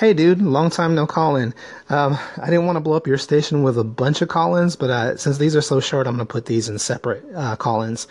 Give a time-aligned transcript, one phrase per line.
[0.00, 1.52] Hey, dude, long time no call in.
[1.90, 4.74] Um, I didn't want to blow up your station with a bunch of call ins,
[4.74, 7.54] but uh, since these are so short, I'm going to put these in separate uh,
[7.56, 8.08] call ins.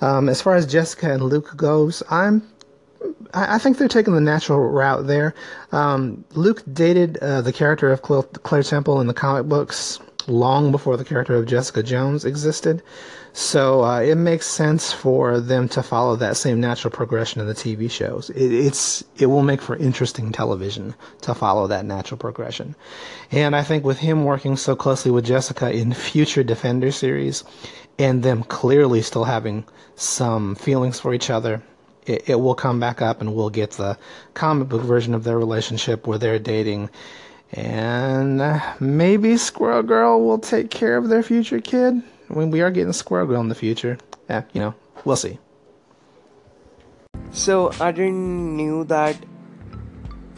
[0.00, 2.46] Um, as far as Jessica and Luke goes, I'm.
[3.32, 5.34] I think they're taking the natural route there.
[5.72, 9.98] Um, Luke dated uh, the character of Claire Temple in the comic books
[10.28, 12.82] long before the character of Jessica Jones existed.
[13.32, 17.54] So uh, it makes sense for them to follow that same natural progression in the
[17.54, 18.30] TV shows.
[18.30, 22.76] It, it's it will make for interesting television to follow that natural progression,
[23.32, 27.42] and I think with him working so closely with Jessica in future Defender series,
[27.98, 29.64] and them clearly still having
[29.96, 31.60] some feelings for each other,
[32.06, 33.98] it, it will come back up, and we'll get the
[34.34, 36.88] comic book version of their relationship where they're dating.
[37.52, 42.02] And uh, maybe Squirrel Girl will take care of their future kid.
[42.28, 43.98] Mean, we are getting Squirrel Girl in the future.
[44.28, 45.38] Yeah, you know, we'll see.
[47.30, 49.16] So I didn't knew that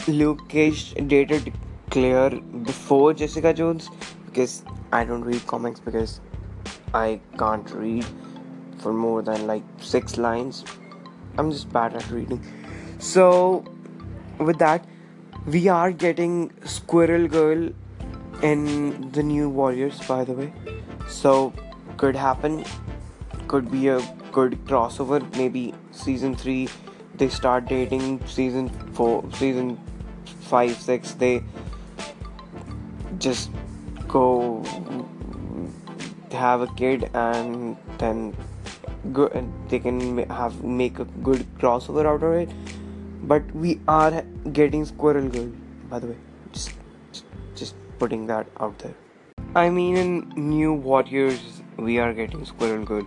[0.09, 1.53] Luke Cage dated
[1.91, 3.89] Claire before Jessica Jones
[4.27, 6.21] because I don't read comics because
[6.93, 8.07] I can't read
[8.79, 10.65] for more than like six lines.
[11.39, 12.43] I'm just bad at reading.
[12.99, 13.65] So
[14.39, 14.85] with that,
[15.47, 17.71] we are getting Squirrel Girl
[18.43, 20.53] in the new Warriors, by the way.
[21.09, 21.53] So
[21.97, 22.65] could happen.
[23.47, 24.01] Could be a
[24.33, 25.21] good crossover.
[25.37, 26.69] Maybe season 3
[27.15, 28.27] they start dating.
[28.27, 29.79] Season 4 season
[30.41, 31.43] 5 6 they
[33.19, 33.51] just
[34.09, 34.65] go
[36.33, 38.37] have a kid and then
[39.13, 39.29] go
[39.69, 42.51] they can have make a good crossover out of it
[43.23, 44.23] but we are
[44.53, 45.51] getting squirrel girl
[45.91, 46.17] by the way
[46.53, 46.73] just
[47.55, 48.95] just putting that out there
[49.55, 53.07] i mean in new warriors we are getting Squirrel Girl,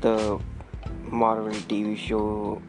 [0.00, 0.38] the
[1.04, 2.60] Marvel TV show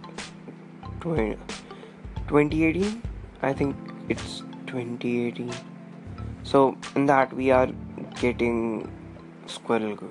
[1.01, 3.01] 2018.
[3.41, 3.75] I think
[4.09, 5.51] it's 2018.
[6.43, 7.69] So in that we are
[8.19, 8.89] getting
[9.45, 10.09] Squirrel Girl.